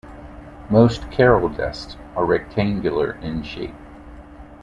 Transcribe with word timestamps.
Most 0.71 1.11
carrel 1.11 1.47
desks 1.47 1.95
are 2.15 2.25
rectangular 2.25 3.11
in 3.21 3.43
shape. 3.43 3.75